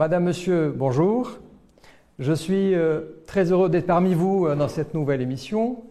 [0.00, 1.32] Madame, Monsieur, bonjour.
[2.18, 5.82] Je suis euh, très heureux d'être parmi vous euh, dans cette nouvelle émission.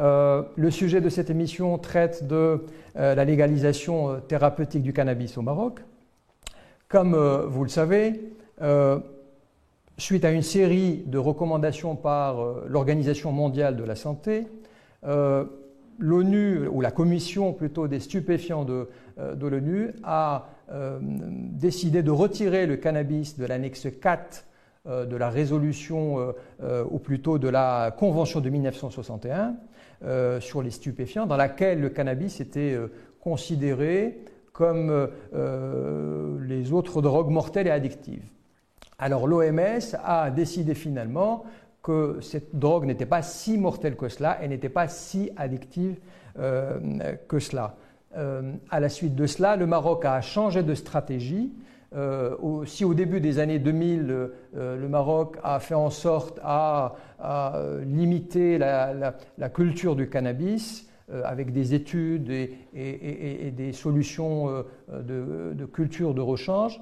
[0.00, 5.78] Euh, le sujet de cette émission traite de la légalisation thérapeutique du cannabis au Maroc.
[6.88, 8.32] Comme vous le savez,
[9.96, 14.48] suite à une série de recommandations par l'Organisation mondiale de la santé,
[16.00, 20.48] l'ONU, ou la commission plutôt des stupéfiants de, de l'ONU, a
[21.00, 24.46] décidé de retirer le cannabis de l'annexe 4
[24.88, 26.32] euh, de la résolution, euh,
[26.64, 29.54] euh, ou plutôt de la Convention de 1961
[30.40, 32.76] sur les stupéfiants, dans laquelle le cannabis était
[33.20, 34.18] considéré
[34.52, 35.08] comme
[36.40, 38.24] les autres drogues mortelles et addictives.
[38.98, 41.44] Alors l'OMS a décidé finalement
[41.84, 46.00] que cette drogue n'était pas si mortelle que cela et n'était pas si addictive
[46.34, 47.76] que cela.
[48.14, 51.52] À la suite de cela, le Maroc a changé de stratégie.
[51.94, 56.94] Euh, si au début des années 2000, euh, le Maroc a fait en sorte à,
[57.86, 59.14] limiter la,
[59.54, 66.80] culture du cannabis euh, avec des études et, des solutions de, culture de rechange,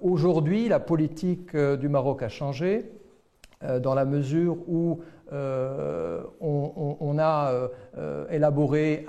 [0.00, 2.90] aujourd'hui la politique du Maroc a changé
[3.82, 5.00] dans la mesure où
[5.32, 7.68] on, a
[8.30, 9.06] élaboré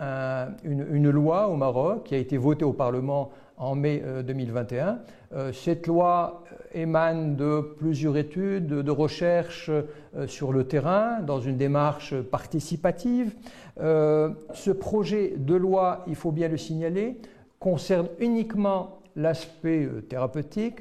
[0.63, 4.87] une, loi au Maroc qui a été votée au Parlement en mai 2021.
[4.87, 4.95] Euh,
[5.33, 11.57] euh, cette loi émane de plusieurs études, de recherches euh, sur le terrain, dans une
[11.57, 13.33] démarche participative.
[13.77, 17.17] ce projet de loi, il faut bien le signaler,
[17.59, 20.79] concerne uniquement l'aspect thérapeutique,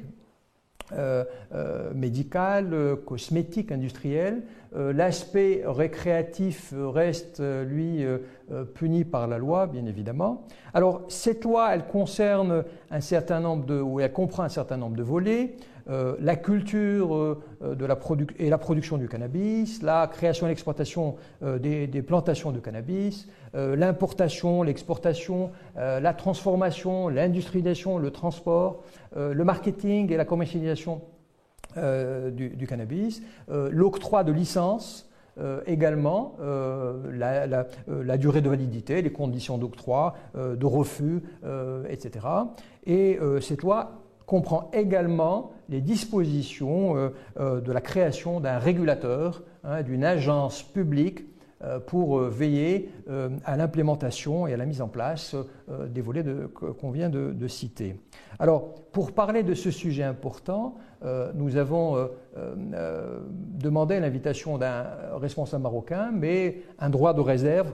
[1.93, 4.43] médical, cosmétique, industriel.
[4.75, 8.05] L'aspect récréatif reste, lui,
[8.73, 10.45] puni par la loi, bien évidemment.
[10.73, 14.97] Alors, cette loi, elle concerne un certain nombre de, ou elle comprend un certain nombre
[14.97, 15.55] de volets.
[15.87, 17.87] Euh, la culture euh, de
[18.39, 24.63] et la production du cannabis, la création et l'exploitation euh, des, plantations de cannabis, l'importation,
[24.63, 28.83] l'exportation, la transformation, l'industrialisation, le transport,
[29.15, 31.01] le marketing et la commercialisation
[31.75, 37.11] du, du, cannabis, l'octroi de licences, euh, également euh,
[37.87, 41.23] la, durée de validité, les conditions d'octroi, de refus,
[41.89, 42.25] etc.
[42.85, 47.09] Et cette loi comprend également les dispositions euh,
[47.39, 51.23] euh, de la création d'un régulateur, hein, d'une agence publique euh,
[51.87, 52.89] pour veiller
[53.43, 55.35] à l'implémentation et à la mise en place
[55.89, 57.99] des volets qu'on vient de, citer.
[58.39, 60.75] Alors, pour parler de ce sujet important,
[61.33, 62.09] nous avons
[63.15, 67.73] demandé l'invitation d'un responsable marocain, mais un droit de réserve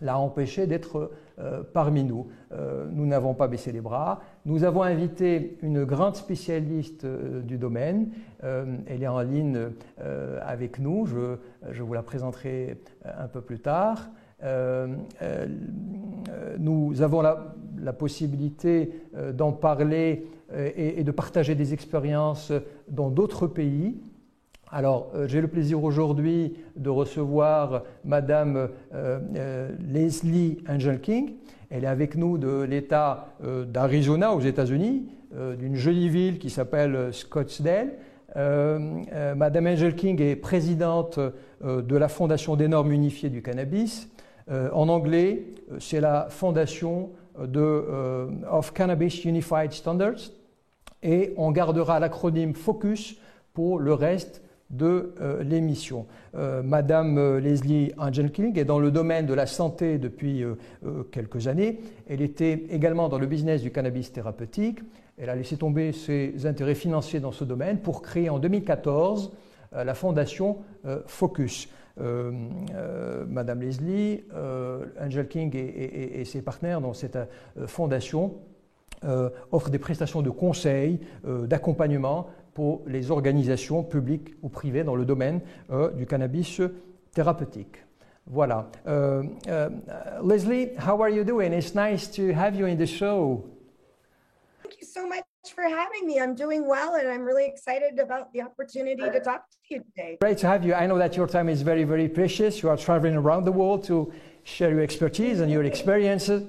[0.00, 1.10] l'a empêché d'être
[1.40, 2.26] euh, parmi nous.
[2.52, 4.20] Euh, nous n'avons pas baissé les bras.
[4.44, 8.10] Nous avons invité une grande spécialiste euh, du domaine.
[8.42, 9.68] elle est en ligne
[10.42, 11.06] avec nous.
[11.06, 14.10] Je, vous la présenterai un peu plus tard.
[16.58, 18.92] nous avons la, possibilité
[19.34, 22.52] d'en parler et, de partager des expériences
[22.88, 24.00] dans d'autres pays.
[24.72, 31.34] Alors, euh, j'ai le plaisir aujourd'hui de recevoir Madame euh, euh, Leslie Angel King.
[31.70, 33.28] Elle est avec nous de l'État
[33.68, 35.06] d'Arizona aux États-Unis,
[35.56, 37.92] d'une jolie ville qui s'appelle Scottsdale.
[38.34, 41.20] Madame Angel King est présidente
[41.62, 44.08] de la Fondation des normes unifiées du cannabis.
[44.50, 45.44] en anglais,
[45.78, 50.32] c'est la fondation of Cannabis Unified Standards.
[51.04, 53.16] Et on gardera l'acronyme FOCUS
[53.54, 56.06] pour le reste de euh, l'émission.
[56.34, 57.92] Euh, Madame euh, Leslie
[58.32, 60.44] King est dans le domaine de la santé depuis
[61.10, 61.80] quelques années.
[62.08, 64.80] Elle était également dans le business du cannabis thérapeutique.
[65.18, 69.32] Elle a laissé tomber ses intérêts financiers dans ce domaine pour créer en 2014
[69.72, 70.58] la fondation
[71.06, 71.68] Focus.
[73.28, 74.24] Madame Leslie,
[75.00, 77.18] Angel King et, ses partenaires dans cette
[77.66, 78.34] fondation
[79.50, 85.40] offrent des prestations de conseil, d'accompagnement pour les organisations publiques ou privées dans le domaine
[85.70, 86.60] euh, du cannabis
[87.14, 87.76] thérapeutique.
[88.26, 88.70] Voilà.
[88.86, 89.70] Uh, uh,
[90.22, 91.52] Leslie, how are you doing?
[91.52, 93.44] It's nice to have you in the show.
[94.62, 95.24] Thank you so much
[95.54, 96.20] for having me.
[96.20, 100.18] I'm doing well and I'm really excited about the opportunity to talk to you today.
[100.20, 100.74] Great to have you.
[100.74, 102.62] I know that your time is very, very precious.
[102.62, 104.12] You are traveling around the world to
[104.44, 106.44] share your expertise and your experiences.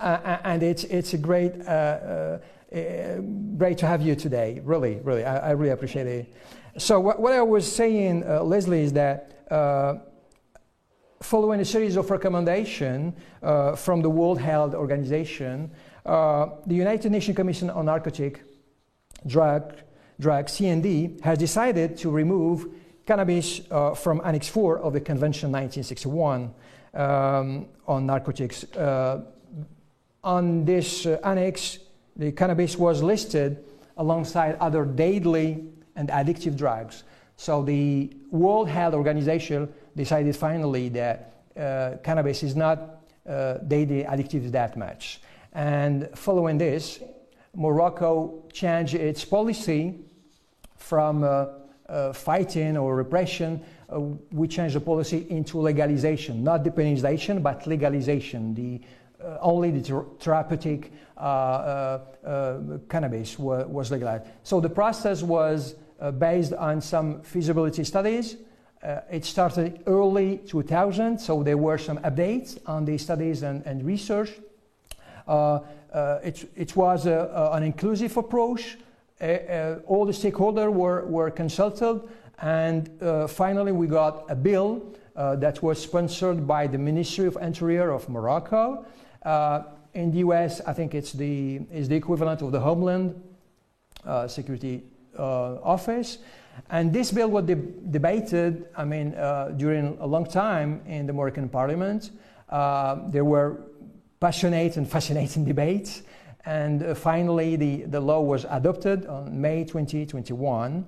[0.00, 2.38] Uh, and it's, it's a great uh,
[2.72, 3.16] uh,
[3.58, 4.60] great to have you today.
[4.64, 6.34] Really, really, I, I really appreciate it.
[6.78, 9.32] So, what, what I was saying, Lezli, is that
[11.20, 13.12] following a series of recommendations
[13.42, 15.70] uh, from the World Health Organization,
[16.06, 18.42] uh, the United Nations Commission on Narcotic
[19.26, 19.74] Drug
[20.18, 22.68] drug CND has decided to remove
[23.06, 26.54] cannabis uh, from Annex 4 of the Convention 1961
[26.94, 28.64] um, on narcotics.
[30.22, 31.78] On this uh, annex,
[32.16, 33.64] the cannabis was listed
[33.96, 35.64] alongside other deadly
[35.96, 37.04] and addictive drugs.
[37.36, 44.50] So the World Health Organization decided finally that uh, cannabis is not uh, deadly addictive
[44.52, 45.20] that much.
[45.52, 47.00] And following this,
[47.54, 49.98] Morocco changed its policy
[50.76, 51.46] from uh,
[51.88, 53.60] uh, fighting or repression,
[53.92, 54.00] uh,
[54.32, 58.54] we changed the policy into legalization, not depenalization, but legalization.
[58.54, 58.80] The
[59.22, 62.58] uh, only the therapeutic uh, uh,
[62.88, 64.24] cannabis wa- was legalized.
[64.42, 65.74] So the process was
[66.18, 68.36] based on some feasibility studies.
[69.10, 74.30] it started early 2000, so there were some updates on the studies and, and research.
[75.28, 78.78] it, it was an inclusive approach.
[79.86, 82.00] all the stakeholders were, were consulted,
[82.40, 84.82] and uh, finally, we got a bill
[85.14, 88.86] uh, that was sponsored by the Ministry of Interior of Morocco.
[89.22, 89.62] Uh,
[89.94, 93.20] in the US, I think it's the, is the equivalent of the Homeland
[94.04, 94.82] uh, Security
[95.18, 96.18] uh, Office.
[96.70, 101.12] And this bill was de- debated, I mean, uh, during a long time in the
[101.12, 102.10] Moroccan parliament.
[102.48, 103.62] there were
[104.20, 106.02] passionate and fascinating debates.
[106.44, 110.84] And finally, the, the law was adopted on May 2021.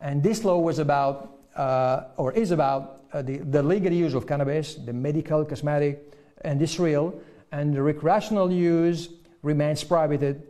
[0.00, 4.26] And this law was about, uh, or is about, uh, the, the legal use of
[4.26, 6.12] cannabis, the medical, cosmetic,
[6.44, 7.20] industrial,
[7.52, 9.08] and the recreational use
[9.42, 10.42] remains prohibited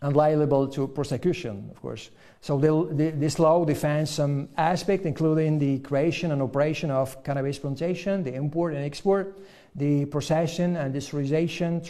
[0.00, 2.10] and liable to prosecution, of course.
[2.40, 8.34] So this law defines some aspects, including the creation and operation of cannabis plantation, the
[8.34, 9.38] import and export,
[9.76, 11.80] the processing and industrialization,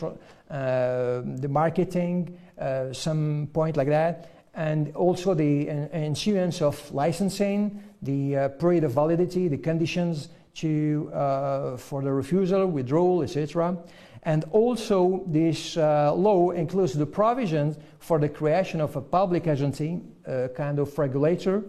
[0.50, 8.36] uh, the marketing, uh, some point like that, and also the issuance of licensing, the
[8.36, 13.76] uh, period of validity, the conditions to, uh, for the refusal, withdrawal, etc.
[14.24, 20.00] And also, this uh, law includes the provisions for the creation of a public agency,
[20.26, 21.64] a kind of regulator,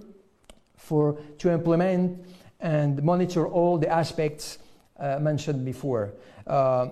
[0.75, 2.25] for to implement
[2.59, 4.59] and monitor all the aspects
[4.99, 6.13] uh, mentioned before.
[6.45, 6.89] Uh,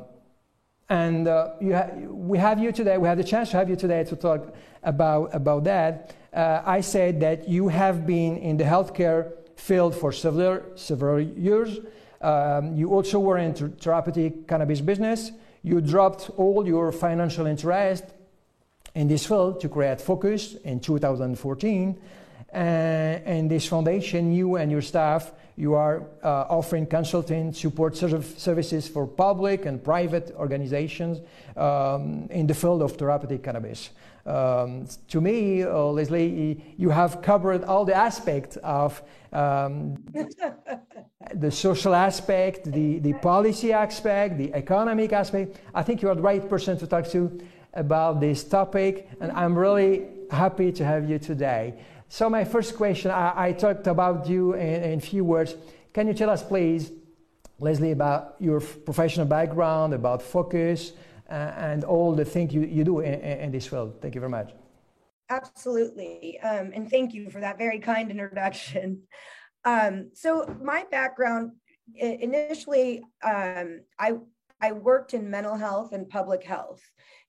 [0.89, 4.03] and uh, ha- we have you today, we have the chance to have you today
[4.03, 4.53] to talk
[4.83, 6.15] about, about that.
[6.33, 11.79] Uh, I said that you have been in the healthcare field for several, several years.
[12.19, 15.31] Um, you also were in therapeutic cannabis business.
[15.63, 18.03] You dropped all your financial interest
[18.95, 21.99] in this field to create Focus in 2014.
[22.53, 28.87] Uh, and this foundation, you and your staff, you are uh, offering consulting support services
[28.87, 31.19] for public and private organizations
[31.55, 33.91] um, in the field of therapeutic cannabis.
[34.25, 39.01] Um, to me, uh, Lezli, you have covered all the aspects of
[39.33, 40.03] um,
[41.33, 45.59] the social aspect, the, the policy aspect, the economic aspect.
[45.73, 47.39] I think you are the right person to talk to
[47.73, 51.75] about this topic, and I'm really happy to have you today.
[52.09, 55.55] So, my first question I, I talked about you in, in few words.
[55.93, 56.91] Can you tell us, please,
[57.59, 60.91] Lezli, about your professional background, about focus?
[61.31, 64.01] Uh, and all the things you, you do in, in, this field.
[64.01, 64.51] Thank you very much.
[65.29, 66.39] Absolutely.
[66.41, 69.03] Um, and thank you for that very kind introduction.
[69.63, 71.51] Um, so my background
[71.95, 74.13] initially, um, I,
[74.59, 76.81] I worked in mental health and public health.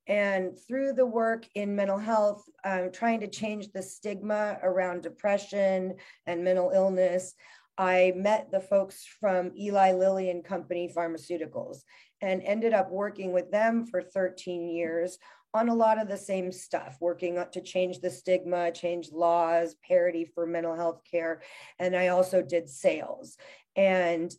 [0.08, 5.94] And through the work in mental health, um, trying to change the stigma around depression
[6.26, 7.34] and mental illness,
[7.82, 11.78] I met the folks from Eli Lilly and Company Pharmaceuticals
[12.20, 15.18] and ended up working with them for 13 years
[15.52, 20.24] on a lot of the same stuff, working to change the stigma, change laws, parity
[20.24, 21.42] for mental health care.
[21.80, 23.36] And I also did sales
[23.74, 24.32] and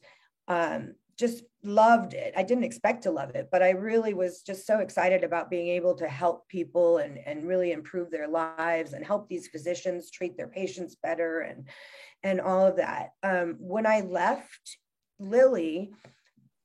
[0.47, 2.33] um, just loved it.
[2.37, 5.67] I didn't expect to love it, but I really was just so excited about being
[5.67, 10.37] able to help people and, and really improve their lives and help these physicians treat
[10.37, 11.67] their patients better and
[12.23, 13.11] and all of that.
[13.21, 14.77] Um, when I left
[15.19, 15.93] Lilly,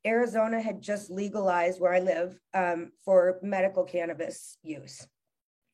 [0.06, 5.06] Arizona had just legalized where I live um, for medical cannabis use,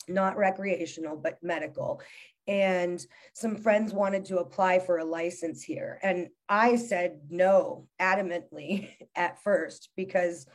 [0.09, 2.01] not recreational, but medical.
[2.47, 5.99] And some friends wanted to apply for a license here.
[6.03, 10.47] And I said no adamantly at first because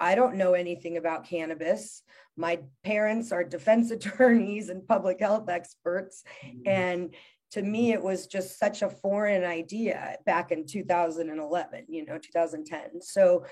[0.00, 2.02] I don't know anything about cannabis.
[2.36, 6.24] My parents are defense attorneys and public health experts.
[6.44, 6.68] Mm-hmm.
[6.68, 7.14] And
[7.50, 13.00] to me it was just such a foreign idea back in 2011 you know 2010
[13.00, 13.44] so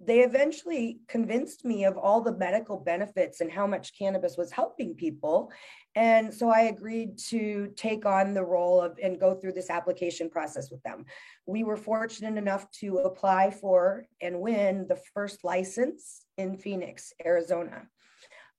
[0.00, 4.94] they eventually convinced me of all the medical benefits and how much cannabis was helping
[4.94, 5.50] people.
[5.94, 10.30] And so I agreed to take on the role of and go through this application
[10.30, 11.04] process with them.
[11.46, 17.88] We were fortunate enough to apply for and win the first license in Phoenix, Arizona,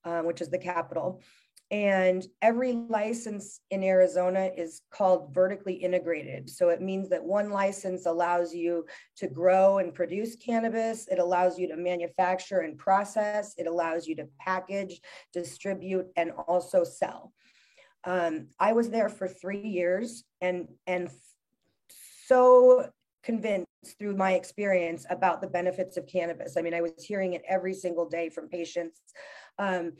[0.03, 1.21] uh, which is the capital.
[1.71, 6.49] And every license in Arizona is called vertically integrated.
[6.49, 11.07] So it means that one license allows you to grow and produce cannabis.
[11.09, 13.53] It allows you to manufacture and process.
[13.57, 14.99] It allows you to package,
[15.31, 17.33] distribute, and also sell.
[18.03, 21.09] Um, I was there for three years and, and
[22.25, 22.89] so
[23.21, 23.67] convinced
[23.99, 26.57] through my experience about the benefits of cannabis.
[26.57, 28.99] I mean, I was hearing it every single day from patients.
[29.59, 29.93] Um,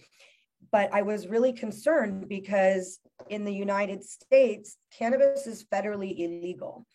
[0.72, 3.00] but I was really concerned because
[3.30, 6.86] in the United States, cannabis is federally illegal.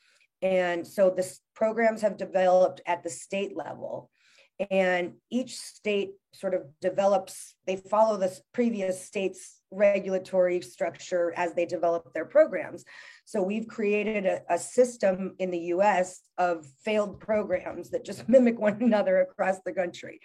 [0.42, 4.11] And so the programs have developed at the state level.
[4.71, 11.66] And each state sort of develops, they follow the previous state's regulatory structure as they
[11.66, 12.85] develop their programs.
[13.25, 18.59] So we've created a, a, system in the US of failed programs that just mimic
[18.59, 20.21] one another across the country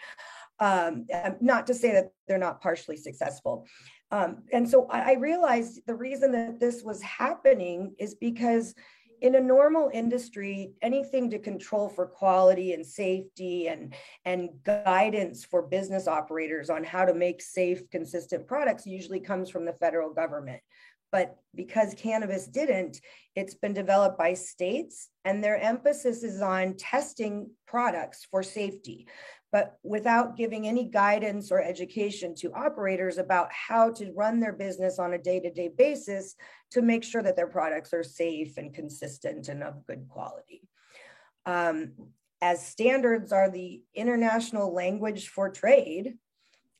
[0.59, 1.05] um,
[1.41, 3.65] not to say that they're not partially successful.
[4.11, 8.73] Um, and so I, I realized the reason that this was happening is because
[9.21, 13.93] in a normal industry, anything to control for quality and safety and,
[14.25, 19.65] and guidance for business operators on how to make safe, consistent products usually comes from
[19.65, 20.61] the federal government.
[21.11, 23.01] But because cannabis didn't,
[23.35, 29.07] it's been developed by states, and their emphasis is on testing products for safety
[29.51, 34.99] but without giving any guidance or education to operators about how to run their business
[34.99, 36.35] on a day to day basis
[36.71, 40.61] to make sure that their products are safe and consistent and of good quality.
[41.45, 41.93] Um,
[42.41, 46.15] as standards are the international language for trade,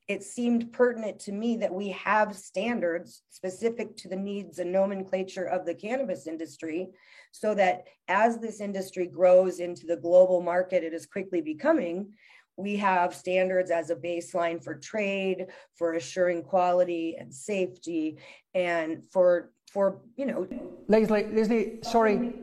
[0.08, 5.46] it seemed pertinent to me that we have standards specific to the needs and nomenclature
[5.46, 6.90] of the cannabis industry
[7.32, 12.12] so that as this industry grows into the global market it is quickly becoming,
[12.60, 18.18] we have standards as a baseline for trade, for assuring quality and safety,
[18.54, 20.48] and for for you know.
[20.89, 22.34] Lezli, Lezli, sorry,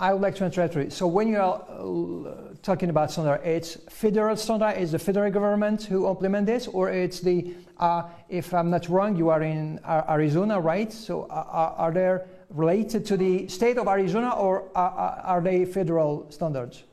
[0.00, 0.90] I would like to interrupt you.
[0.90, 4.76] So when you are uh, talking about standard, it's federal standard.
[4.78, 7.54] Is the federal government who implement this, or it's the?
[7.78, 10.92] Uh, if I'm not wrong, you are in Arizona, right?
[10.92, 12.18] So uh, are, are they
[12.50, 16.84] related to the state of Arizona, or are, are they federal standards?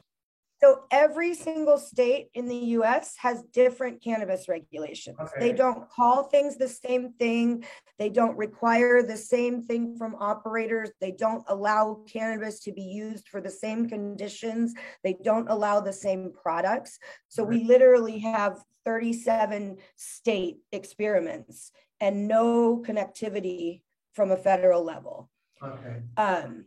[0.62, 5.18] So every single state in the US has different cannabis regulations.
[5.20, 5.40] Okay.
[5.40, 7.64] They don't call things the same thing.
[7.98, 10.92] They don't require the same thing from operators.
[11.00, 14.74] They don't allow cannabis to be used for the same conditions.
[15.04, 17.00] They don't allow the same products.
[17.30, 23.82] So we literally have 37 state experiments and no connectivity
[24.14, 25.30] from a federal level.
[25.64, 26.02] Okay.
[26.18, 26.66] Um,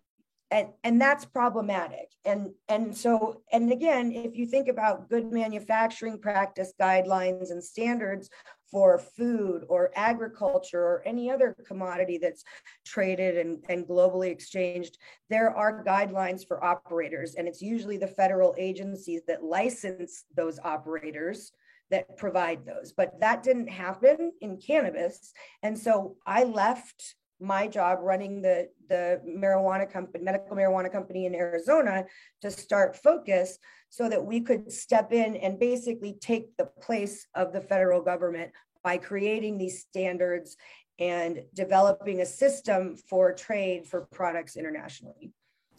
[0.52, 2.10] and and that's problematic.
[2.24, 8.28] And and so and again if you think about good manufacturing practice guidelines and standards
[8.70, 12.42] for food or agriculture or any other commodity that's
[12.86, 14.96] traded and, and globally exchanged
[15.28, 17.34] there are guidelines for operators.
[17.34, 21.52] And it's usually the federal agencies that license those operators
[21.90, 22.92] that provide those.
[22.92, 25.32] But that didn't happen in cannabis.
[25.62, 31.34] And so i left my job running the the marijuana company medical marijuana company in
[31.34, 32.04] arizona
[32.40, 33.58] to start focus
[33.88, 38.50] so that we could step in and basically take the place of the federal government
[38.84, 40.56] by creating these standards
[40.98, 45.32] and developing a system for trade for products internationally.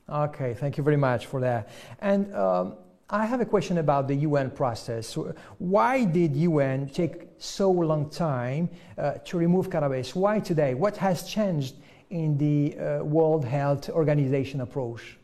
[0.10, 1.70] Okay thank you very much for that.
[2.00, 2.76] And um,
[3.10, 5.18] I have a question about the UN process.
[5.58, 10.16] Why did UN take so long time uh, to remove cannabis?
[10.16, 10.74] Why today?
[10.74, 11.76] What has changed
[12.10, 15.18] in the uh, World Health Organization approach?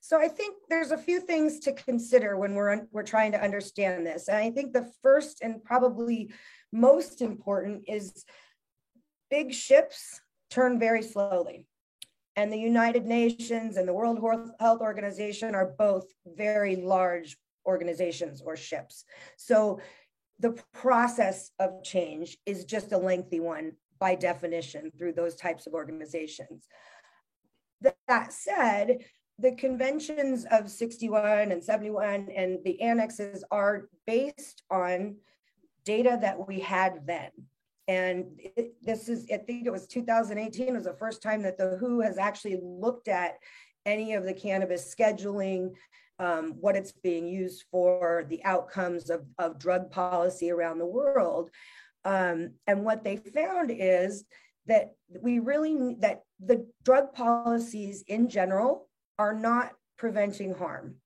[0.00, 4.06] So I think there's a few things to consider when we're we're trying to understand
[4.06, 4.28] this.
[4.28, 6.30] And I think the first and probably
[6.72, 8.24] most important is
[9.30, 11.66] big ships turn very slowly
[12.36, 14.20] and the United Nations and the World
[14.60, 19.04] Health Organization are both very large organizations or ships.
[19.36, 19.80] So
[20.38, 25.72] the process of change is just a lengthy one by definition through those types of
[25.72, 26.66] organizations.
[28.06, 29.04] That said,
[29.38, 35.16] the conventions of 61 and 71 and the annexes are based on
[35.84, 37.30] data that we had then.
[37.88, 41.76] And it, this is, I think it was 2018 was the first time that the
[41.78, 43.38] WHO has actually looked at
[43.84, 45.70] any of the cannabis scheduling
[46.18, 51.50] um, what it's being used for, the outcomes of, of drug policy around the world.
[52.04, 54.24] Um, and what they found is
[54.66, 58.88] that we really, that the drug policies in general
[59.18, 60.96] are not preventing harm.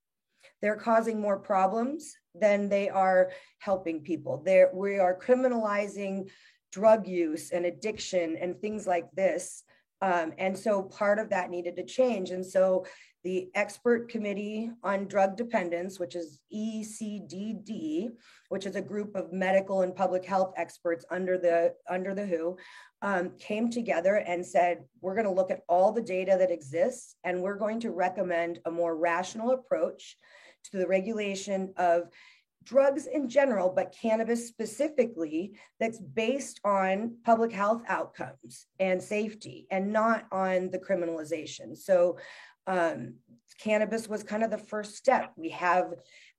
[0.63, 4.43] They're causing more problems than they are helping people.
[4.45, 6.31] There, we are criminalizing
[6.73, 9.65] drug use and addiction and things like this.
[10.03, 12.31] Um, and so part of that needed to change.
[12.31, 12.87] And so
[13.23, 18.09] the Expert Committee on Drug Dependence, which is ECDD,
[18.49, 22.57] which is a group of medical and public health experts under the under the WHO,
[23.03, 27.17] um, came together and said, we're going to look at all the data that exists,
[27.25, 30.17] and we're going to recommend a more rational approach
[30.71, 32.09] to the regulation of
[32.71, 39.93] drugs in general, but cannabis specifically, that's based on public health outcomes and safety and
[39.93, 41.77] not on the criminalization.
[41.77, 42.17] So,
[42.69, 43.15] um,
[43.59, 45.33] cannabis was kind of the first step.
[45.37, 45.95] We have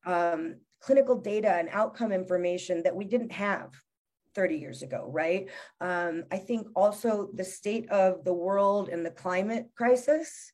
[0.06, 3.72] um, clinical data and outcome information that we didn't have
[4.34, 5.50] 30 years ago, right?
[5.82, 10.54] Um, I think also the state of the world and the climate crisis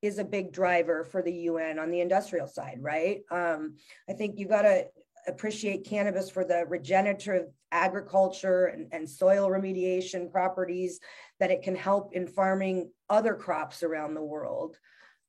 [0.00, 3.20] is a big driver for the UN on the industrial side, right?
[3.30, 3.76] Um,
[4.08, 4.86] I think you got to
[5.26, 11.00] appreciate cannabis for the regenerative agriculture and, and soil remediation properties
[11.38, 14.76] that it can help in farming other crops around the world.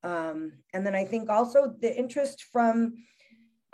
[0.04, 2.94] Um, and then I think also the interest from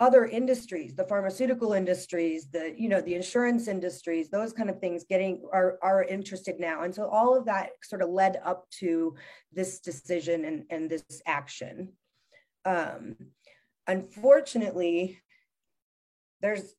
[0.00, 5.04] other industries the pharmaceutical industries the you know the insurance industries those kind of things
[5.08, 9.14] getting are are interested now and so all of that sort of led up to
[9.52, 11.92] this decision and and this action
[12.64, 13.16] um
[13.88, 15.18] unfortunately
[16.40, 16.74] there's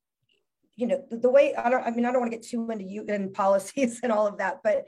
[0.75, 2.69] you know the, the way i don't i mean i don't want to get too
[2.71, 4.85] into un policies and all of that but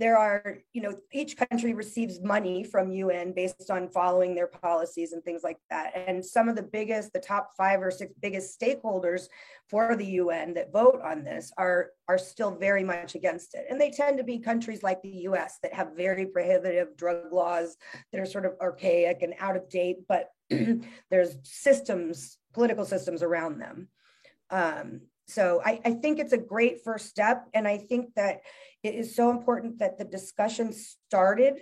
[0.00, 5.12] there are, you know, each country receives money from UN based on following their policies
[5.12, 5.92] and things like that.
[5.94, 9.26] And some of the biggest, the top five or six biggest stakeholders
[9.68, 13.66] for the UN that vote on this are, are still very much against it.
[13.68, 17.76] And they tend to be countries like the US that have very prohibitive drug laws
[18.10, 20.30] that are sort of archaic and out of date, but
[21.10, 23.88] there's systems, political systems around them.
[24.50, 27.46] Um, so I, I think it's a great first step.
[27.54, 28.40] And I think that
[28.82, 31.60] it is so important that the discussion started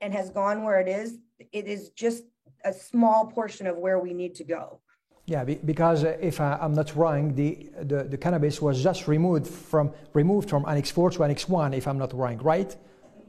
[0.00, 1.18] and has gone where it is.
[1.52, 2.24] It is just
[2.64, 4.80] a small portion of where we need to go.
[5.26, 9.46] Yeah, because uh, if I, am not wrong, the, the, the, cannabis was just removed
[9.46, 12.74] from removed from Annex 4 to Annex 1, if I'm not wrong, right?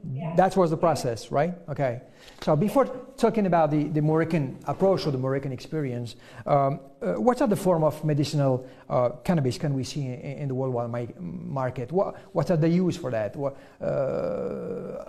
[0.02, 0.34] Yeah.
[0.36, 1.54] That was the process, right?
[1.68, 2.00] Okay.
[2.40, 2.86] So before
[3.16, 7.56] talking about the, the Moroccan approach or the Moroccan experience, um, uh, what are the
[7.56, 11.92] form of medicinal uh, cannabis can we see in, in, the worldwide market?
[11.92, 13.36] What, what are the use for that?
[13.36, 15.04] What, uh,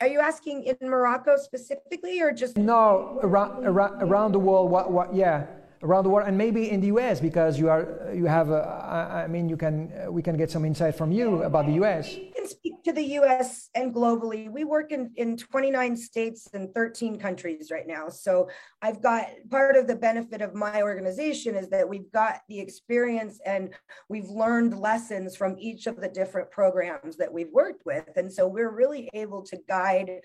[0.00, 2.56] are you asking in Morocco specifically or just?
[2.56, 5.46] No, around, around, around the world, what, what, yeah
[5.82, 9.26] around the world and maybe in the US because you are you have a, I
[9.26, 12.14] mean you can we can get some insight from you about the US.
[12.14, 14.50] I can speak to the US and globally.
[14.50, 18.08] We work in in 29 states and 13 countries right now.
[18.08, 18.50] So
[18.82, 23.40] I've got part of the benefit of my organization is that we've got the experience
[23.46, 23.74] and
[24.08, 28.46] we've learned lessons from each of the different programs that we've worked with and so
[28.46, 30.20] we're really able to guide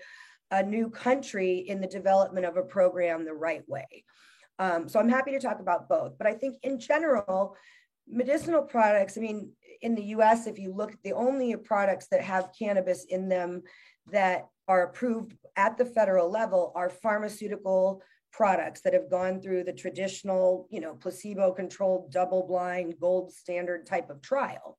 [0.50, 4.04] a new country in the development of a program the right way.
[4.58, 6.16] Um, so I'm happy to talk about both.
[6.18, 7.56] But I think in general,
[8.08, 9.50] medicinal products, I mean,
[9.82, 13.62] in the US, if you look, at the only products that have cannabis in them
[14.10, 19.72] that are approved at the federal level are pharmaceutical products that have gone through the
[19.72, 24.78] traditional, you know, placebo controlled, double blind, gold standard type of trial.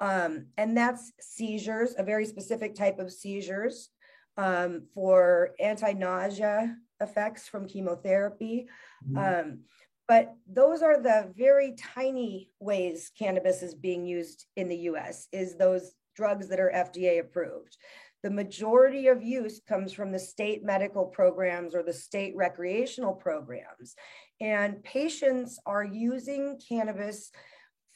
[0.00, 3.90] Um, and that's seizures, a very specific type of seizures
[4.36, 8.68] um, for anti nausea effects from chemotherapy.
[9.08, 9.18] Mm-hmm.
[9.50, 9.58] Um,
[10.06, 15.54] but those are the very tiny ways cannabis is being used in the US is
[15.54, 17.76] those drugs that are FDA approved.
[18.22, 23.94] The majority of use comes from the state medical programs or the state recreational programs.
[24.40, 27.30] And patients are using cannabis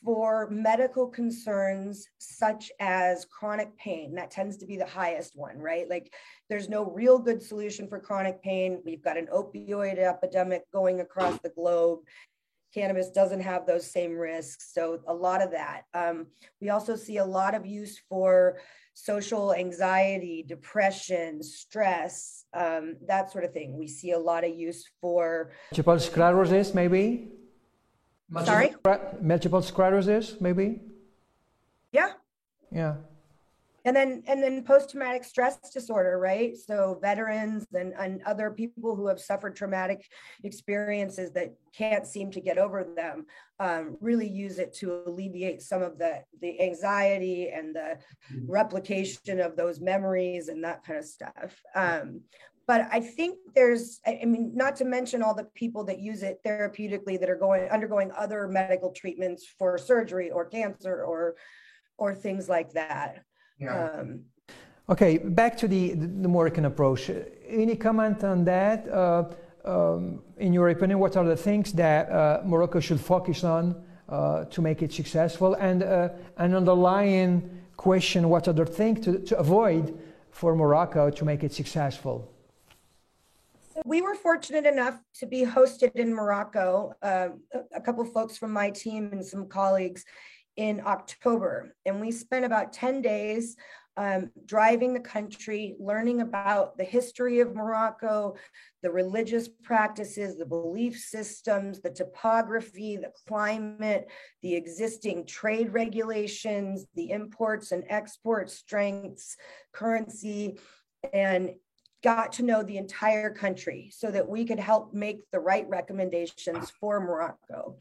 [0.04, 4.14] for medical concerns such as chronic pain.
[4.14, 5.88] That tends to be the highest one, right?
[5.88, 6.12] Like
[6.48, 8.80] there's no real good solution for chronic pain.
[8.84, 12.00] We've got an opioid epidemic going across the globe.
[12.74, 14.72] Cannabis doesn't have those same risks.
[14.72, 15.82] So a lot of that.
[15.92, 16.26] Um,
[16.60, 18.58] we also see a lot of use for
[18.94, 23.78] social anxiety, depression, stress, um, that sort of thing.
[23.78, 27.28] We see a lot of use for multiple sclerosis, maybe.
[28.44, 28.74] Sorry?
[29.20, 30.80] Multiple sclerosis, maybe?
[31.92, 32.12] Yeah.
[32.70, 32.94] Yeah.
[33.84, 39.06] and then and then post-traumatic stress disorder right so veterans and, and other people who
[39.08, 40.08] have suffered traumatic
[40.44, 43.26] experiences that can't seem to get over them
[43.60, 47.98] um, really use it to alleviate some of the the anxiety and the
[48.32, 48.50] mm-hmm.
[48.50, 52.20] replication of those memories and that kind of stuff um,
[52.72, 56.40] but I think there's, I mean, not to mention all the people that use it
[56.42, 61.36] therapeutically that are going undergoing other medical treatments for surgery or cancer or
[61.98, 63.10] or things like that.
[63.58, 63.74] Yeah.
[63.84, 64.20] Um,
[64.88, 65.82] okay, back to the,
[66.24, 67.10] the Moroccan approach.
[67.46, 68.78] Any comment on that?
[68.88, 69.24] Uh,
[69.66, 73.64] um, in your opinion, what are the things that uh, Morocco should focus on
[74.08, 75.50] uh, to make it successful?
[75.68, 76.08] And uh,
[76.38, 77.32] an underlying
[77.76, 79.84] question, what are the things to, to avoid
[80.30, 82.32] for Morocco to make it successful?
[83.84, 87.28] We were fortunate enough to be hosted in Morocco, uh,
[87.74, 90.04] a couple folks from my team and some colleagues
[90.56, 91.74] in October.
[91.86, 93.56] And we spent about 10 days
[93.96, 98.36] um, driving the country, learning about the history of Morocco,
[98.82, 104.08] the religious practices, the belief systems, the topography, the climate,
[104.42, 109.36] the existing trade regulations, the imports and export strengths,
[109.72, 110.58] currency,
[111.12, 111.50] and
[112.02, 116.70] got to know the entire country so that we could help make the right recommendations
[116.80, 117.76] for Morocco.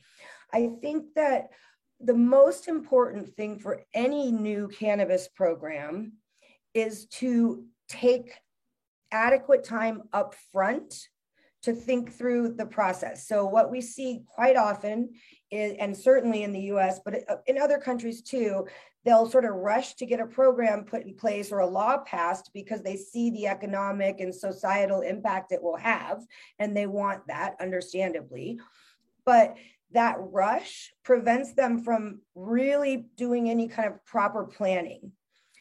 [0.54, 1.50] I think that
[2.00, 6.14] the most important thing for any new cannabis program
[6.74, 8.32] is to take
[9.12, 11.08] adequate time up front
[11.64, 13.28] to think through the process.
[13.28, 15.12] So what we see quite often
[15.52, 18.66] is, and certainly in the US, but in other countries too,
[19.04, 22.52] they'll sort of rush to get a program put in place or a law passed
[22.54, 26.22] because they see the economic and societal impact it will have,
[26.60, 28.60] and they want that understandably.
[29.26, 29.58] But
[29.94, 35.12] that rush prevents them from really doing any kind of proper planning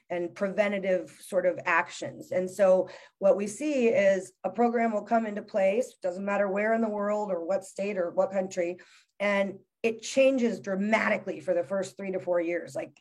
[0.09, 2.33] and preventative sort of actions.
[2.33, 6.75] And so what we see is a program will come into place, doesn't matter where
[6.75, 8.79] in the world or what state or what country,
[9.21, 12.75] and it changes dramatically for the first three to four years.
[12.75, 13.01] Like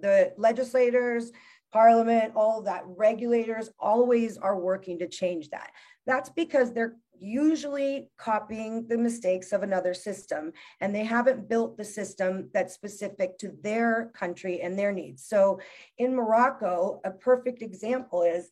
[0.00, 1.32] the legislators,
[1.72, 5.70] parliament, all that, regulators always are working to change that.
[6.06, 11.84] That's because they're usually copying the mistakes of another system and they haven't built the
[11.84, 15.24] system that's specific to their country and their needs.
[15.24, 15.60] So
[15.98, 18.48] in Morocco, a perfect example is,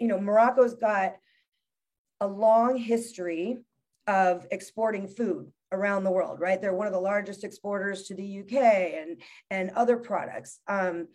[0.00, 1.14] you know, Morocco's got
[2.20, 3.58] a long history
[4.06, 6.60] of exporting food around the world, right?
[6.60, 10.60] They're one of the largest exporters to the UK and, and other products.
[10.68, 11.08] Um,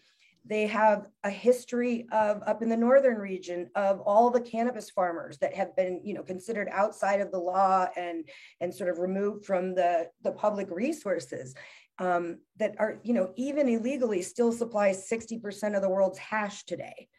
[0.46, 5.38] they have a history of up in the northern region of all the cannabis farmers
[5.40, 8.28] that have been, you know, considered outside of the law and
[8.62, 11.56] and sort of removed from the the public resources.
[12.02, 17.10] Um, that are, you know, even illegally still supply 60% of the world's hash today.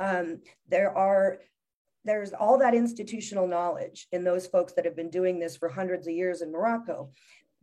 [0.00, 1.38] Um, there are
[2.06, 6.06] there's all that institutional knowledge in those folks that have been doing this for hundreds
[6.06, 7.10] of years in Morocco.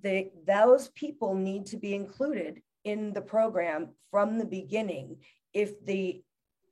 [0.01, 5.17] They, those people need to be included in the program from the beginning
[5.53, 6.21] if the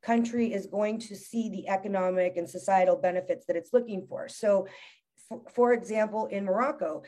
[0.03, 4.27] country is going to see the economic and societal benefits that it's looking for.
[4.27, 4.67] So,
[5.29, 7.03] for, for example, in Morocco,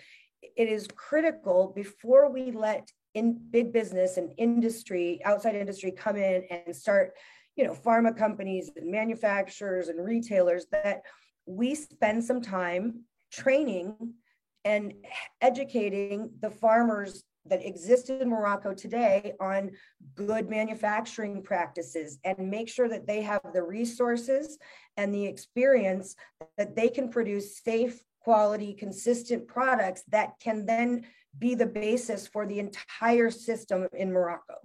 [0.56, 6.44] it is critical before we let in big business and industry, outside industry come in
[6.50, 7.14] and start
[7.56, 11.04] you know, pharma companies and manufacturers and retailers that
[11.46, 13.96] we spend some time training
[14.66, 14.94] and
[15.42, 19.72] educating the farmers that exist in Morocco today on
[20.16, 24.58] good manufacturing practices and make sure that they have the resources
[24.96, 26.16] and the experience
[26.58, 31.06] that they can produce safe, quality, consistent products that can then
[31.38, 34.56] be the basis for the entire system in Morocco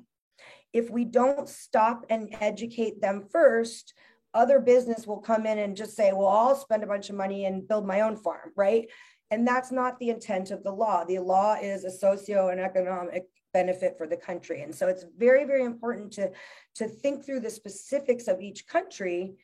[0.79, 3.95] if we don't stop and educate them first,
[4.35, 7.47] other business will come in and just say, well, I'll spend a bunch of money
[7.47, 8.89] and build my own farm, right?
[9.31, 11.05] And that's not the intent of the law.
[11.05, 14.63] The law is a socio and economic benefit for the country.
[14.63, 16.31] And so it's very, very important to,
[16.77, 19.35] to think through the specifics of each country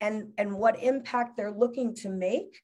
[0.00, 2.60] and, and what impact they're looking to make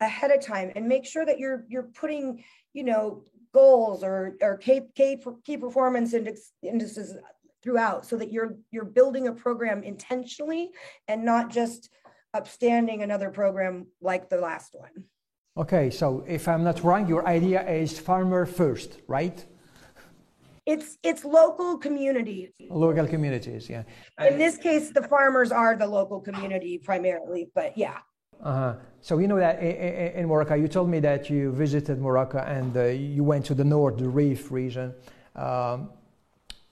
[0.00, 3.24] ahead of time and make sure that you're you're putting, you know,
[3.56, 7.16] goals or, or key, key, key performance index, indices
[7.66, 10.70] throughout so that you're you're building a program intentionally
[11.08, 11.90] and not just
[12.32, 14.94] upstanding another program like the last one.
[15.62, 19.38] Okay, so if I'm not wrong, your idea is farmer first, right?
[20.72, 22.40] It's it's local community.
[22.86, 23.82] Local communities, yeah.
[24.28, 27.98] In this case, the farmers are the local community primarily, but yeah.
[28.50, 28.74] Uh-huh.
[29.00, 29.54] So you know that
[30.20, 33.64] in Morocco, you told me that you visited Morocco and uh, you went to the
[33.64, 34.88] north, the Rif region.
[35.34, 35.90] Um,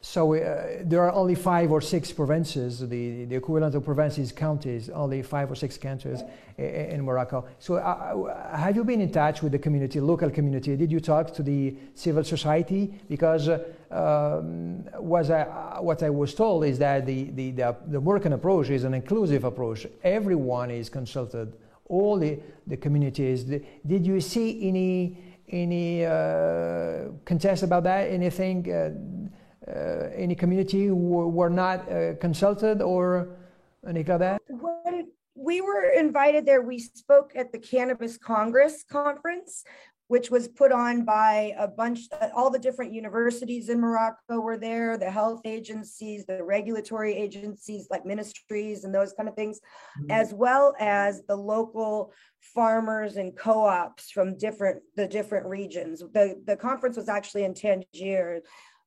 [0.05, 2.81] So uh, there are only five or six provinces.
[2.81, 6.21] The, the equivalent of provinces counties, only five or six counties
[6.59, 7.47] in, in Morocco.
[7.59, 10.77] So uh, uh, have you been in touch with the community, local community?
[10.77, 12.93] Did you talk to the civil society?
[13.09, 15.45] Because uh, um, was I,
[15.81, 19.45] what I was told is that the, the, the, the Moroccan approach is an inclusive
[19.45, 19.87] approach.
[20.03, 21.57] Everyone is consulted,
[21.89, 23.45] all the, the communities.
[23.45, 25.17] Did you see any,
[25.49, 28.11] any uh, contest about that?
[28.11, 28.69] Anything?
[29.67, 33.29] Uh, uh, any community who were not uh, consulted or
[33.89, 34.43] anything like that?
[34.49, 39.65] When we were invited there, we spoke at the Cannabis Congress conference,
[40.09, 42.01] which was put on by a bunch,
[42.37, 48.05] all the different universities in Morocco were there, the health agencies, the regulatory agencies like
[48.05, 49.61] ministries and those kind of things,
[49.99, 50.11] mm-hmm.
[50.11, 56.01] as well as the local farmers and co-ops from different the different regions.
[56.13, 58.43] The, the conference was actually in Tangier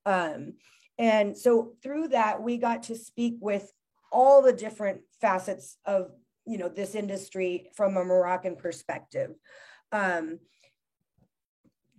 [0.07, 0.53] um,
[0.97, 3.71] and so through that, we got to speak with
[4.11, 6.11] all the different facets of
[6.45, 9.31] you know this industry from a Moroccan perspective.
[9.91, 10.39] Um,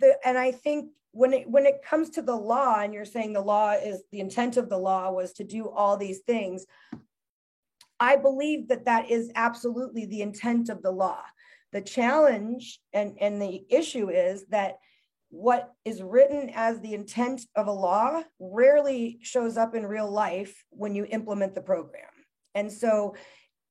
[0.01, 3.35] the, and I think when it when it comes to the law, and you're saying
[3.35, 6.65] the law is the intent of the law was to do all these things,
[8.01, 11.21] I believe that that is absolutely the intent of the law.
[11.73, 14.79] The challenge and and the issue is that
[15.31, 20.65] what is written as the intent of a law rarely shows up in real life
[20.71, 22.05] when you implement the program.
[22.55, 23.15] And so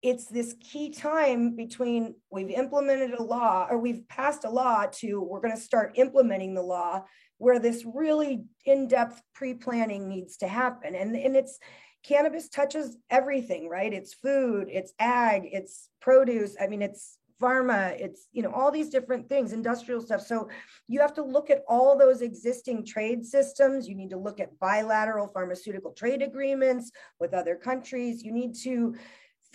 [0.03, 5.21] it's this key time between we've implemented a law or we've passed a law to
[5.21, 7.03] we're going to start implementing the law
[7.39, 10.95] where this really in-depth pre-planning needs to happen.
[10.95, 11.57] And, and it's
[12.03, 13.91] cannabis touches everything right?
[13.91, 16.55] It's food it's ag it's produce.
[16.61, 20.21] I mean it's pharma, it's, you know, all these different things, industrial stuff.
[20.21, 20.49] So
[20.87, 23.87] you have to look at all those existing trade systems.
[23.87, 28.23] You need to look at bilateral pharmaceutical trade agreements with other countries.
[28.23, 28.95] You need to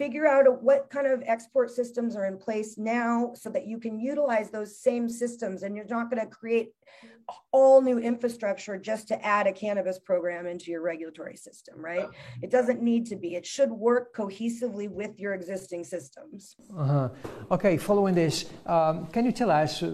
[0.03, 4.01] figure out what kind of export systems are in place now so that you can
[4.01, 6.71] utilize those same systems and you're not going to create
[7.53, 12.09] all new infrastructure just to add a cannabis program into your regulatory system right?
[12.43, 13.37] It doesn't need to be.
[13.37, 16.57] It should work cohesively with your existing systems.
[16.77, 17.09] Uh-huh.
[17.53, 19.87] okay following this um, can you tell us uh,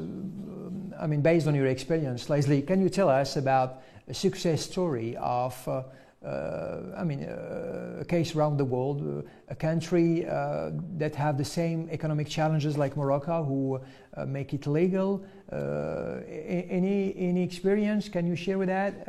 [1.04, 5.10] i mean based on your experience lezli can you tell us about a success story
[5.16, 5.82] of uh,
[6.24, 11.38] Uh, I mean, uh, a case around the world, uh, a country uh, that have
[11.38, 13.81] the same economic challenges like Morocco, who
[14.16, 15.24] uh, make it legal.
[15.52, 18.09] any any experience?
[18.09, 19.07] Can you share with that?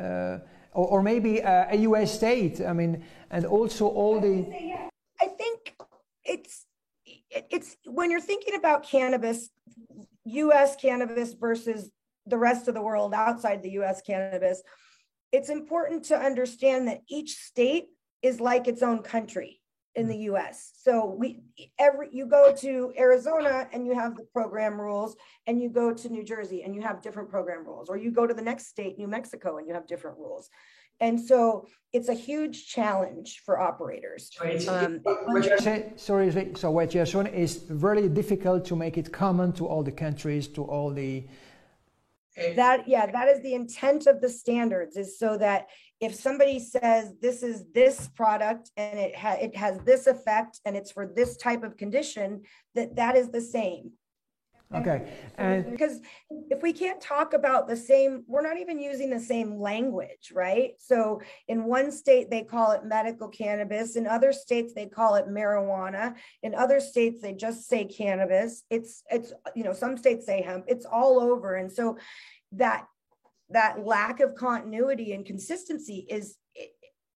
[0.74, 2.14] Or, or, maybe a U.S.
[2.14, 2.62] state.
[2.62, 4.46] I mean, and also all the.
[5.20, 5.74] I think
[6.24, 6.68] it's
[7.50, 9.50] it's when you're thinking about cannabis,
[10.26, 10.76] U.S.
[10.76, 11.90] cannabis versus
[12.28, 14.00] the rest of the world outside the U.S.
[14.04, 14.62] cannabis
[15.32, 17.88] it's important to understand that each state
[18.22, 19.62] is like its own country
[19.96, 20.72] in the US.
[20.76, 21.42] So we
[21.78, 25.16] every you go to Arizona and you have the program rules
[25.48, 28.28] and you go to New Jersey and you have different program rules or you go
[28.28, 30.50] to the next state New Mexico and you have different rules.
[31.02, 34.30] And so it's a huge challenge for operators.
[34.68, 35.00] Um,
[35.96, 39.94] sorry, so what you're saying is very difficult to make it common to all the
[39.94, 41.26] countries, to all the
[42.56, 45.68] that yeah that is the intent of the standards is so that
[46.00, 50.78] if somebody says this is this product and it, ha- it has this effect and
[50.78, 52.42] it's for this type of condition
[52.76, 53.92] that that is the same
[54.74, 55.12] Okay.
[55.36, 59.20] And because uh, if we can't talk about the same, we're not even using the
[59.20, 60.74] same language, right?
[60.78, 63.96] So in one state, they call it medical cannabis.
[63.96, 66.16] In other states, they call it marijuana.
[66.44, 68.64] In other states, they just say cannabis.
[68.70, 70.66] It's, it's, you know, some states say hemp.
[70.68, 71.56] It's all over.
[71.56, 71.98] And so
[72.52, 72.86] that,
[73.50, 76.38] that lack of continuity and consistency is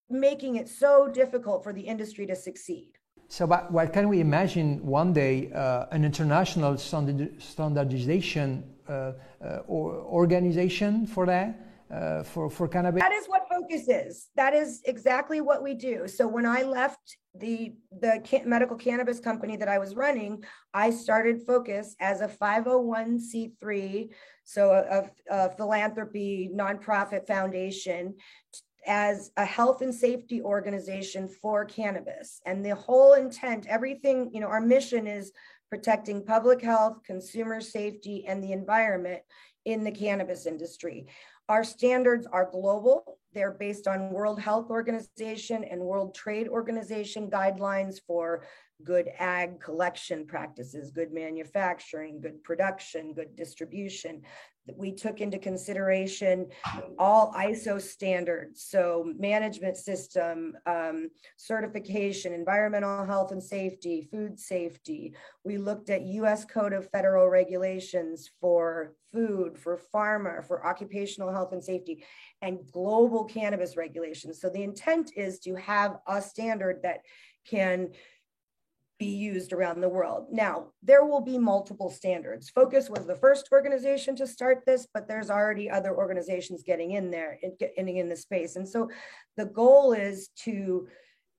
[0.09, 2.93] making it so difficult for the industry to succeed.
[3.33, 9.13] So, but, can we imagine one day uh, an international standardization uh, uh,
[9.65, 11.59] or organization for that?
[11.91, 13.01] Uh, for, for cannabis?
[13.01, 14.29] That is what Focus is.
[14.35, 16.07] That is exactly what we do.
[16.07, 20.43] So when I left the the medical cannabis company that I was running,
[20.73, 24.09] I started Focus as a 501c3,
[24.43, 28.15] so a, a philanthropy nonprofit foundation
[28.85, 32.41] as a health and safety organization for cannabis.
[32.45, 35.31] And the whole intent, everything, you know, our mission is
[35.69, 39.21] protecting public health, consumer safety, and the environment
[39.65, 41.07] in the cannabis industry.
[41.49, 43.17] Our standards are global.
[43.33, 48.45] They're based on World Health Organization and World Trade Organization guidelines for
[48.83, 54.21] good ag collection practices, good manufacturing, good production, good distribution.
[54.77, 56.47] We took into consideration
[56.97, 65.15] all ISO standards, so management system, um, certification, environmental health and safety, food safety.
[65.43, 71.51] We looked at US Code of Federal Regulations for food, for pharma, for occupational health
[71.51, 72.05] and safety,
[72.41, 74.39] and global cannabis regulations.
[74.39, 77.01] So the intent is to have a standard that
[77.45, 77.89] can
[79.03, 80.27] be used around the world.
[80.31, 82.49] Now, there will be multiple standards.
[82.49, 87.11] Focus was the first organization to start this, but there's already other organizations getting in
[87.11, 88.55] there, getting in the space.
[88.55, 88.89] And so
[89.35, 90.87] the goal is to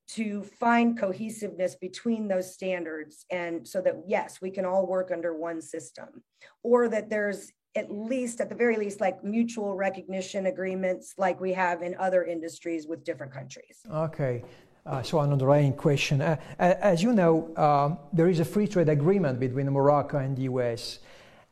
[0.07, 5.35] to find cohesiveness between those standards and so that yes we can all work under
[5.35, 6.23] one system
[6.63, 11.55] or that there's at least at the very least like mutual recognition agreements like we
[11.55, 14.45] have in other industries with different countries okay
[14.87, 16.21] uh, so an underlying question.
[16.21, 20.43] Uh, as you know, um, there is a free trade agreement between Morocco and the
[20.43, 20.99] US.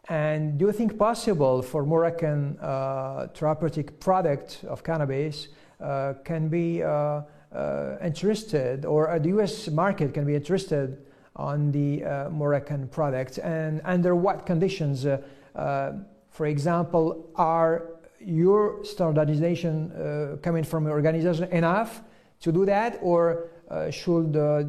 [0.09, 5.49] And do you think possible for Moroccan uh, therapeutic product of cannabis
[5.81, 10.99] uh, can be uh, uh, interested, or the US market can be interested
[11.37, 13.39] on the Moroccan product?
[13.39, 15.07] And under what conditions,
[15.55, 17.89] for example, are
[18.21, 22.03] your standardization coming from your organization enough
[22.43, 24.65] to do that, or uh, should uh,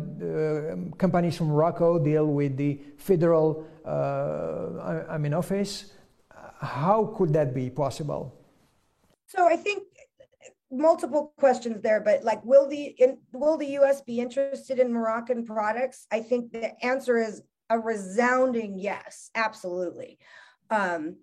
[0.97, 5.91] companies from Morocco deal with the federal, uh, I mean, office?
[6.61, 8.33] How could that be possible?
[9.27, 9.83] So I think
[10.71, 14.01] multiple questions there, but like, will the in, will the U.S.
[14.01, 16.07] be interested in Moroccan products?
[16.11, 20.19] I think the answer is a resounding yes, absolutely.
[20.69, 21.17] Um,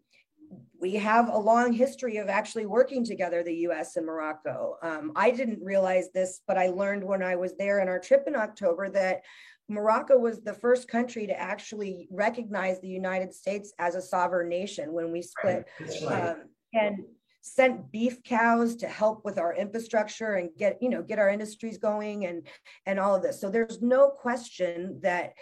[0.81, 4.77] we have a long history of actually working together, the US and Morocco.
[4.83, 8.25] Um, I didn't realize this, but I learned when I was there in our trip
[8.27, 9.23] in October that
[9.69, 14.93] Morocco was the first country to actually recognize the United States as a sovereign nation
[14.93, 15.69] when we split
[16.05, 16.31] right.
[16.31, 16.37] um,
[16.73, 16.99] and
[17.43, 21.79] sent beef cows to help with our infrastructure and get you know get our industries
[21.79, 22.47] going and
[22.85, 25.33] and all of this so there's no question that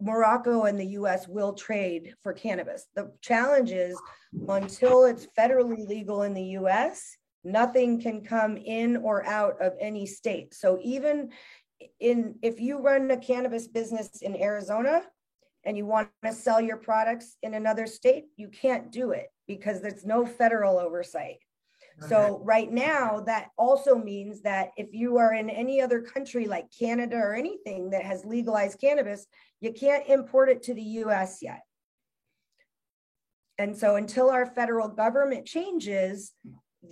[0.00, 2.86] Morocco and the US will trade for cannabis.
[2.94, 4.00] The challenge is
[4.48, 10.06] until it's federally legal in the US, nothing can come in or out of any
[10.06, 10.54] state.
[10.54, 11.30] So even
[12.00, 15.02] in if you run a cannabis business in Arizona
[15.64, 19.80] and you want to sell your products in another state, you can't do it because
[19.80, 21.38] there's no federal oversight.
[21.98, 22.08] Uh-huh.
[22.08, 26.66] So right now, that also means that if you are in any other country like
[26.78, 29.26] Canada or anything that has legalized cannabis,
[29.60, 31.62] you can't import it to the US yet.
[33.58, 36.32] And so until our federal government changes,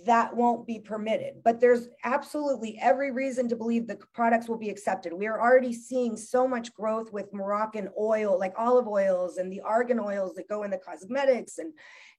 [0.05, 1.41] that won't be permitted.
[1.43, 5.13] But there's absolutely every reason to believe the products will be accepted.
[5.13, 9.61] We are already seeing so much growth with Moroccan oil, like olive oils and the
[9.61, 11.73] argan oils that go in the cosmetics and,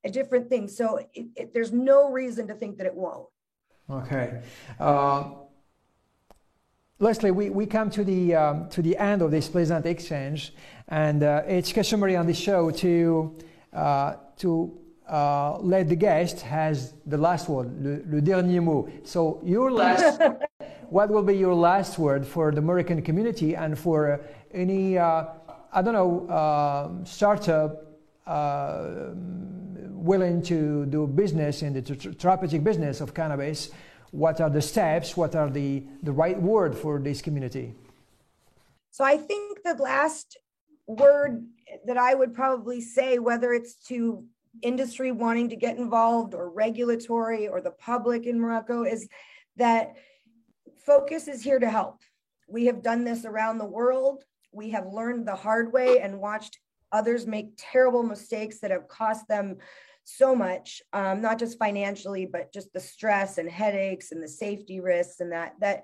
[0.05, 0.77] and different things.
[0.77, 3.29] So it, it, there's no reason to think that it won't.
[3.89, 4.43] Okay.
[4.81, 5.31] Uh,
[7.01, 10.55] Lezli, we, we come to the, um, to the end of this pleasant exchange,
[10.89, 13.39] and uh, it's customary on the show to,
[13.73, 18.89] uh, to uh, let the guest has the last word, le, le dernier mot.
[19.05, 20.21] So your last,
[20.89, 24.19] what will be your last word for the American community and for uh,
[24.53, 25.27] any, uh,
[25.73, 27.85] I don't know, um, startup
[28.27, 29.11] uh,
[29.91, 33.71] willing to do business in the therapeutic business of cannabis?
[34.11, 35.17] What are the steps?
[35.17, 37.75] What are the, the right word for this community?
[38.91, 40.39] So I think the last
[40.87, 41.47] word
[41.87, 44.25] that I would probably say, whether it's to
[44.63, 49.09] industry wanting to get involved or regulatory or the public in Morocco is
[49.57, 49.95] that
[50.85, 52.01] focus is here to help.
[52.49, 54.25] We have done this around the world.
[54.53, 56.59] We have learned the hard way and watched
[56.93, 59.57] others make terrible mistakes that have cost them
[60.05, 64.79] so much, um, not just financially, but just the stress and headaches and the safety
[64.81, 65.83] risks and that that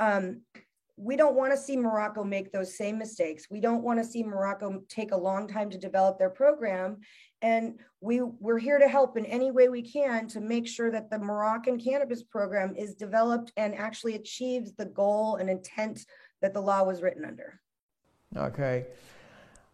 [0.00, 0.40] um,
[0.96, 3.46] we don't want to see Morocco make those same mistakes.
[3.50, 6.98] We don't want to see Morocco take a long time to develop their program.
[7.42, 11.10] And we, we're here to help in any way we can to make sure that
[11.10, 16.06] the Moroccan cannabis program is developed and actually achieves the goal and intent
[16.42, 17.60] that the law was written under.
[18.36, 18.86] Okay.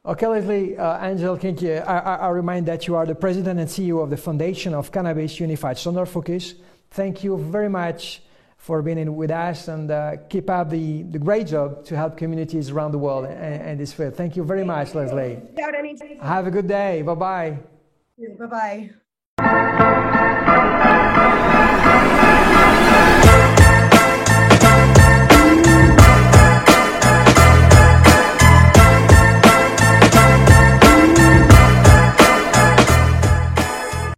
[0.05, 4.01] Okay, Lezli, uh, Engelking, I, I, I, remind that you are the president and CEO
[4.01, 6.55] of the Foundation of Cannabis Unified Standard Focus.
[6.91, 8.23] Thank you very much
[8.57, 12.71] for being with us and uh, keep up the, the great job to help communities
[12.71, 14.15] around the world and, and this field.
[14.17, 15.55] Thank you very much, Lezli.
[16.23, 17.03] Have a good day.
[17.03, 17.59] Bye bye.
[18.39, 18.91] Bye bye.